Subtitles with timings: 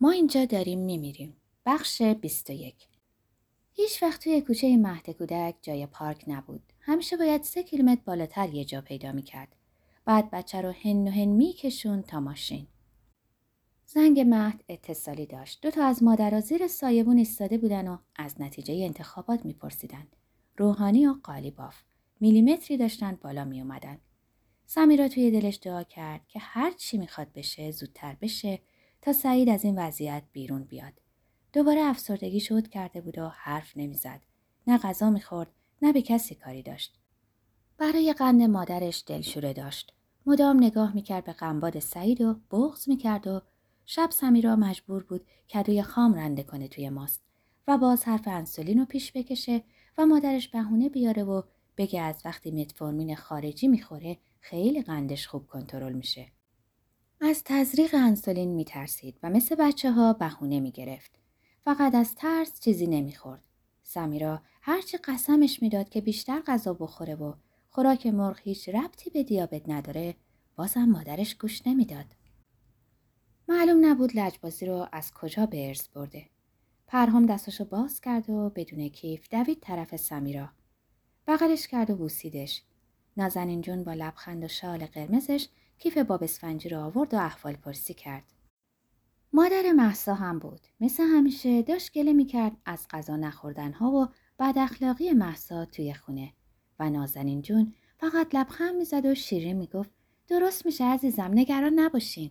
[0.00, 1.36] ما اینجا داریم میمیریم.
[1.66, 2.88] بخش 21
[3.72, 6.72] هیچ وقت توی کوچه مهد کودک جای پارک نبود.
[6.80, 9.56] همیشه باید سه کیلومتر بالاتر یه جا پیدا می‌کرد.
[10.04, 12.66] بعد بچه رو هن و هن میکشون تا ماشین.
[13.86, 15.62] زنگ مهد اتصالی داشت.
[15.62, 20.06] دو تا از مادرها زیر سایبون ایستاده بودن و از نتیجه انتخابات میپرسیدن.
[20.56, 21.76] روحانی و قالیباف.
[22.20, 23.98] میلیمتری داشتن بالا می اومدن.
[24.66, 28.60] سمیرا توی دلش دعا کرد که هر چی می‌خواد بشه زودتر بشه
[29.02, 30.92] تا سعید از این وضعیت بیرون بیاد.
[31.52, 34.20] دوباره افسردگی شد کرده بود و حرف نمی‌زد.
[34.66, 35.48] نه غذا می‌خورد
[35.82, 36.94] نه به کسی کاری داشت.
[37.78, 39.92] برای قند مادرش دلشوره داشت.
[40.26, 43.42] مدام نگاه می‌کرد به قنباد سعید و بغض می‌کرد و
[43.86, 47.22] شب سمیرا مجبور بود کدوی خام رنده کنه توی ماست
[47.68, 49.62] و باز حرف انسولین رو پیش بکشه
[49.98, 51.42] و مادرش بهونه بیاره و
[51.76, 56.26] بگه از وقتی متفورمین خارجی می‌خوره خیلی قندش خوب کنترل میشه.
[57.20, 61.10] از تزریق انسولین میترسید و مثل بچه ها بهونه می‌گرفت.
[61.64, 63.42] فقط از ترس چیزی نمی‌خورد.
[63.82, 67.34] سمیرا هرچی قسمش می‌داد که بیشتر غذا بخوره و
[67.70, 70.14] خوراک مرغ هیچ ربطی به دیابت نداره
[70.56, 72.06] بازم مادرش گوش نمی‌داد.
[73.48, 76.26] معلوم نبود لجبازی رو از کجا به ارز برده.
[76.86, 80.48] پرهام دستاشو باز کرد و بدون کیف دوید طرف سمیرا.
[81.26, 82.62] بغلش کرد و بوسیدش.
[83.16, 87.94] نازنین جون با لبخند و شال قرمزش کیف باب اسفنجی رو آورد و احوال پرسی
[87.94, 88.32] کرد.
[89.32, 90.60] مادر محسا هم بود.
[90.80, 96.32] مثل همیشه داشت گله می‌کرد از غذا نخوردن ها و بد اخلاقی محسا توی خونه
[96.78, 99.90] و نازنین جون فقط لبخند می‌زد و شیرین می‌گفت
[100.28, 102.30] درست میشه عزیزم نگران نباشین.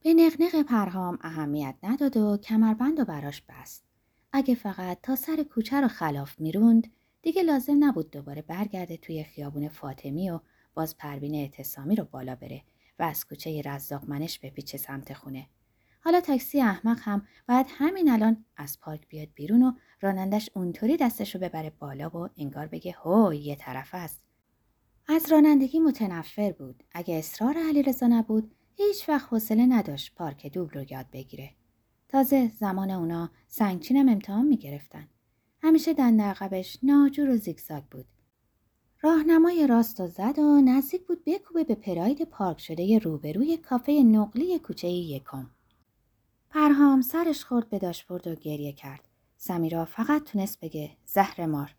[0.00, 3.84] به نقنق پرهام اهمیت نداد و کمربند و براش بست.
[4.32, 6.92] اگه فقط تا سر کوچه رو خلاف می‌روند
[7.22, 10.40] دیگه لازم نبود دوباره برگرده توی خیابون فاطمی و
[10.74, 12.62] باز پروین اعتصامی رو بالا بره
[12.98, 15.46] و از کوچه رزاق منش پیچه سمت خونه.
[16.00, 21.38] حالا تاکسی احمق هم باید همین الان از پارک بیاد بیرون و رانندش اونطوری دستشو
[21.38, 24.24] ببره بالا و انگار بگه هو یه طرف است.
[25.08, 26.84] از رانندگی متنفر بود.
[26.92, 31.50] اگه اصرار علیرضا نبود هیچ وقت حوصله نداشت پارک دوبل رو یاد بگیره.
[32.08, 35.08] تازه زمان اونا سنگچینم امتحان می‌گرفتن.
[35.62, 38.06] همیشه دنده عقبش ناجور و زیگزاگ بود.
[39.04, 44.58] راهنمای راست و زد و نزدیک بود بکوبه به پراید پارک شده روبروی کافه نقلی
[44.58, 45.50] کوچه یکم.
[46.50, 49.08] پرهام سرش خورد به داشبورد و گریه کرد.
[49.36, 51.74] سمیرا فقط تونست بگه زهر مار.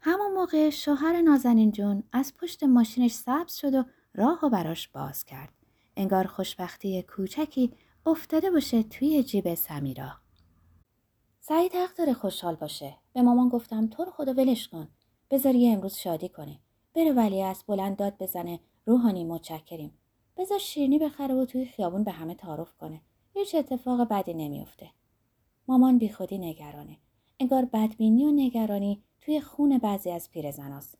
[0.00, 3.84] همون موقع شوهر نازنین جون از پشت ماشینش سبز شد و
[4.14, 5.52] راه و براش باز کرد.
[5.96, 7.72] انگار خوشبختی کوچکی
[8.06, 10.12] افتاده باشه توی جیب سمیرا.
[11.40, 12.94] سعید حق داره خوشحال باشه.
[13.12, 14.88] به مامان گفتم تو رو خدا ولش کن.
[15.34, 16.58] بذار یه امروز شادی کنه.
[16.94, 19.92] بره ولی از بلند داد بزنه روحانی متشکریم.
[20.36, 23.00] بذار شیرنی بخره و توی خیابون به همه تعارف کنه.
[23.32, 24.90] هیچ اتفاق بدی نمیافته.
[25.68, 26.96] مامان بیخودی نگرانه.
[27.40, 30.98] انگار بدبینی و نگرانی توی خون بعضی از پیرزناست.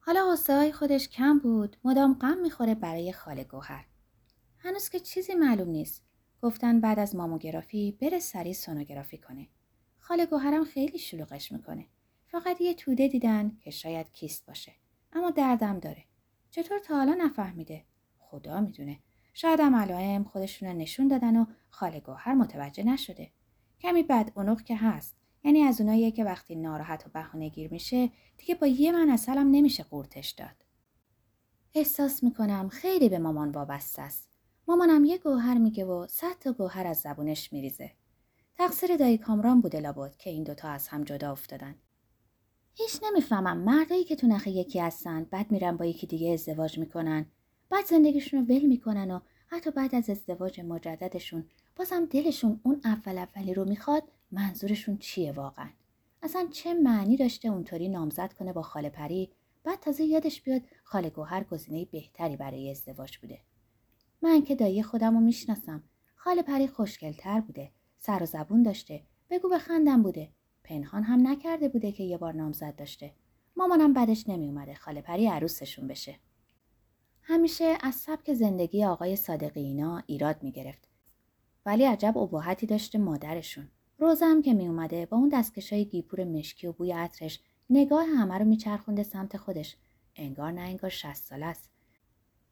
[0.00, 1.76] حالا های خودش کم بود.
[1.84, 3.86] مدام غم می‌خوره برای خاله گوهر.
[4.58, 6.04] هنوز که چیزی معلوم نیست.
[6.42, 9.48] گفتن بعد از ماموگرافی بره سریع سونوگرافی کنه.
[9.98, 11.86] خاله گوهرم خیلی شلوغش می‌کنه.
[12.34, 14.72] فقط یه توده دیدن که شاید کیست باشه.
[15.12, 16.04] اما دردم داره.
[16.50, 17.84] چطور تا حالا نفهمیده؟
[18.18, 18.98] خدا می‌دونه.
[19.34, 23.30] شاید هم علائم خودشون نشون دادن و خاله گوهر متوجه نشده.
[23.80, 25.16] کمی بد اونوق که هست.
[25.44, 29.50] یعنی از اوناییه که وقتی ناراحت و بهانه گیر میشه دیگه با یه من اصلم
[29.50, 30.64] نمیشه قورتش داد.
[31.74, 34.28] احساس می‌کنم خیلی به مامان وابسته است.
[34.68, 37.90] مامانم یه گوهر میگه و صد تا گوهر از زبونش میریزه.
[38.56, 41.74] تقصیر دایی کامران بوده لابد که این دوتا از هم جدا افتادن.
[42.76, 43.58] هیچ نمی‌فهمم.
[43.58, 47.26] مردایی که تو نخه یکی هستن بعد میرن با یکی دیگه ازدواج می‌کنن.
[47.70, 51.44] بعد زندگیشون رو ول می‌کنن و حتی بعد از ازدواج مجددشون
[51.76, 54.02] بازم دلشون اون اول اولی رو می‌خواد
[54.32, 55.70] منظورشون چیه واقعا؟
[56.22, 59.30] اصلا چه معنی داشته اونطوری نامزد کنه با خاله پری؟
[59.64, 63.40] بعد تازه یادش بیاد خاله گوهر گزینه بهتری برای ازدواج بوده.
[64.22, 65.82] من که دایی خودم رو می‌شناسم.
[66.16, 70.28] خاله پری خوشگلتر بوده سر و زبون داشته بگو بخندم بوده.
[70.64, 73.12] پنهان هم نکرده بوده که یه بار نامزد داشته.
[73.56, 76.16] مامانم بعدش نمیومده خاله پری عروسشون بشه.
[77.22, 80.88] همیشه از سبک زندگی آقای صادقی اینا ایراد می‌گرفت.
[81.66, 83.68] ولی عجب ابهتی داشته مادرشون.
[83.98, 87.40] روزم که میومده با اون دستکشای گیپور مشکی و بوی عطرش
[87.70, 89.76] نگاه همه رو میچرخونده سمت خودش.
[90.16, 91.70] انگار نه انگار شست سال است.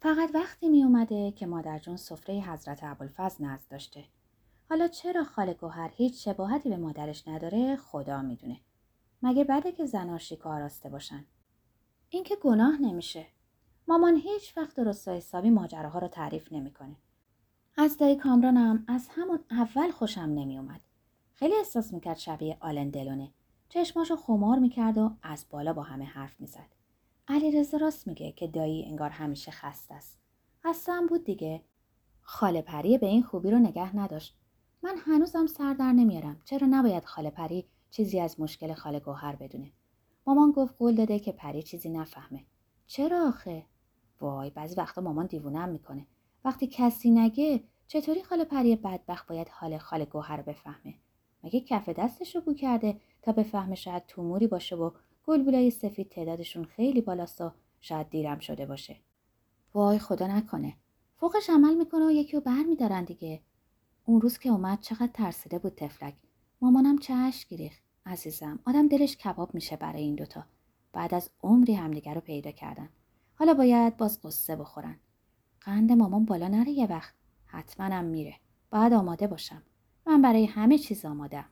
[0.00, 4.04] فقط وقتی میومده که مادر جون سفره حضرت ابوالفضل نزد داشته.
[4.68, 8.60] حالا چرا خاله گوهر هیچ شباهتی به مادرش نداره خدا می‌دونه.
[9.22, 11.24] مگه بده که زنا شیک آراسته باشن؟
[12.10, 13.26] این که گناه نمیشه.
[13.88, 16.96] مامان هیچ وقت درست و حسابی ماجراها رو تعریف نمی‌کنه.
[17.76, 20.80] از دایی کامرانم از همون اول خوشم نمیومد
[21.34, 23.30] خیلی احساس می‌کرد شبیه آلن دلونه.
[23.68, 26.74] چشماشو خمار می‌کرد و از بالا با همه حرف می‌زد.
[27.28, 30.18] علی رزا راست میگه که دایی انگار همیشه خسته است.
[30.64, 31.62] خسته هم بود دیگه.
[32.22, 34.36] خاله پری به این خوبی رو نگه نداشت.
[34.84, 36.40] من هنوزم سر در نمیارم.
[36.44, 39.72] چرا نباید خاله پری چیزی از مشکل خاله گوهر بدونه؟
[40.26, 42.44] مامان گفت قول داده که پری چیزی نفهمه.
[42.86, 43.66] چرا آخه؟
[44.20, 46.06] وای بعضی وقتا مامان دیوونم می‌کنه.
[46.44, 50.94] وقتی کسی نگه چطوری خاله پری بدبخت باید حال خاله گوهر بفهمه؟
[51.44, 54.90] مگه کف دستش رو بو کرده تا بفهمه شاید توموری باشه و
[55.26, 58.96] گلبولای سفید تعدادشون خیلی بالاست و شاید دیرم شده باشه؟
[59.74, 60.76] وای خدا نکنه.
[61.16, 63.40] فوقش عمل می‌کنه و یکی رو بر میدارن دیگه.
[64.04, 66.14] اون روز که اومد چقدر ترسیده بود تفلک.
[66.60, 67.70] مامانم چه اشکی
[68.06, 70.44] عزیزم آدم دلش کباب میشه برای این دوتا.
[70.92, 72.88] بعد از عمری همدیگر رو پیدا کردن.
[73.34, 74.96] حالا باید باز قصه بخورن.
[75.60, 77.14] قند مامان بالا نره یه وقت.
[77.46, 78.34] حتما میره.
[78.70, 79.62] باید آماده باشم.
[80.06, 81.44] من برای همه چیز آمادم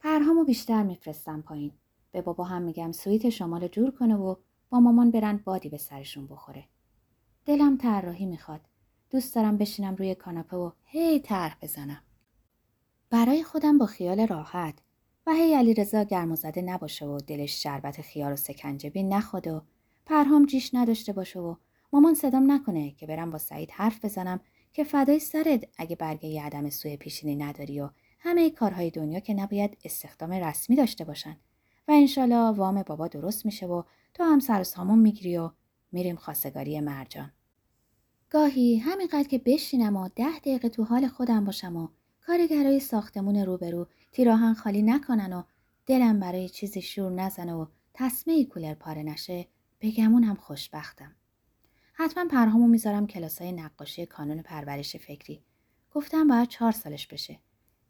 [0.00, 1.72] پرهامو بیشتر میفرستم پایین.
[2.12, 4.36] به بابا هم میگم سویت شمال جور کنه و
[4.70, 6.64] با مامان برن بادی به سرشون بخوره.
[7.44, 8.60] دلم طراحی می‌خواد.
[9.12, 12.02] دوست دارم بشینم روی کاناپه و هی طرح بزنم.
[13.10, 14.74] برای خودم با خیال راحت
[15.26, 19.46] و هی علی رضا گرم و زده نباشه و دلش شربت خیار و سکنجبی نخواد
[19.46, 19.62] و
[20.06, 21.54] پرهام جیش نداشته باشه و
[21.92, 24.40] مامان صدام نکنه که برم با سعید حرف بزنم
[24.72, 29.78] که فدای سرت اگه برگه عدم سوی پیشینی نداری و همه کارهای دنیا که نباید
[29.84, 31.36] استخدام رسمی داشته باشن.
[31.88, 33.82] و انشالله وام بابا درست میشه و
[34.14, 35.50] تو هم سر و سامون می‌گیری و
[35.92, 37.32] میریم خواستگاری مرجان.
[38.32, 41.88] گاهی همینقدر که بشینم و ده دقیقه تو حال خودم باشم و
[42.26, 45.42] کارگرای ساختمون روبرو تیراهن خالی نکنن و
[45.86, 49.48] دلم برای چیزی شور نزنه و تصمه کولر پاره نشه
[49.80, 51.12] بگمون خوشبختم.
[51.92, 55.42] حتما پرهامو می‌ذارم کلاسای نقاشی کانون پرورش فکری.
[55.90, 57.38] گفتم باید چهار سالش بشه.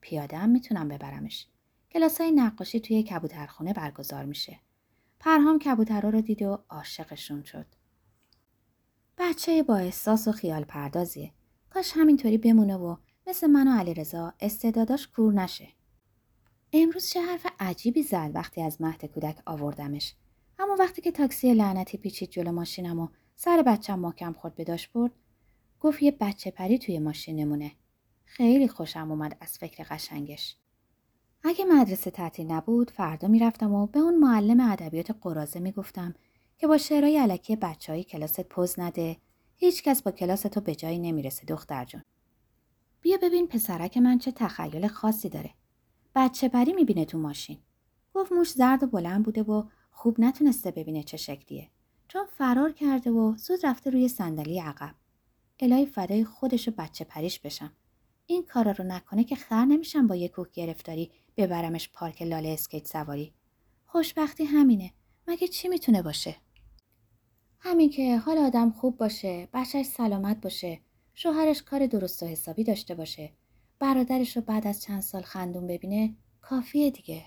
[0.00, 1.46] پیاده می‌تونم ببرمش.
[1.90, 4.60] کلاسای نقاشی توی کبوترخونه برگزار میشه.
[5.18, 7.66] پرهام کبوترها رو دید و عاشقشون شد.
[9.22, 11.32] بچه با احساس و خیال پردازیه.
[11.70, 12.96] کاش همینطوری بمونه و
[13.26, 15.68] مثل من و علیرضا استعداداش کور نشه.
[16.72, 20.14] امروز چه حرف عجیبی زد وقتی از مهد کودک آوردمش.
[20.58, 25.12] اما وقتی که تاکسی لعنتی پیچید جلو ماشینم و سر بچم ماکم خورد به برد
[25.80, 27.72] گفت یه بچه پری توی ماشین نمونه.
[28.24, 30.56] خیلی خوشم اومد از فکر قشنگش.
[31.44, 36.14] اگه مدرسه تعطیل نبود فردا می‌رفتم و به اون معلم ادبیات قرازه می‌گفتم
[36.60, 39.16] که با شعرهای علکی بچه های کلاست پوز نده
[39.56, 42.02] هیچ کس با کلاس تو به جایی نمی‌رسه دختر جون.
[43.00, 45.50] بیا ببین پسرک من چه تخیل خاصی داره.
[46.14, 47.58] بچه پری می‌بینه تو ماشین.
[48.14, 51.68] گفت موش زرد و بلند بوده و خوب نتونسته ببینه چه شکلیه.
[52.08, 54.94] چون فرار کرده و زود رفته روی صندلی عقب.
[55.60, 57.72] الهی فدای خودش و بچه پریش بشم.
[58.26, 62.86] این کارا رو نکنه که خر نمیشم با یه کوک گرفتاری ببرمش پارک لاله اسکیت
[62.86, 63.34] سواری.
[63.86, 64.92] خوشبختی همینه.
[65.28, 66.36] مگه چی می‌تونه باشه؟
[67.60, 70.80] همین که حال آدم خوب باشه، بچهش سلامت باشه،
[71.14, 73.32] شوهرش کار درست و حسابی داشته باشه،
[73.78, 77.24] برادرش رو بعد از چند سال خندون ببینه، کافیه دیگه.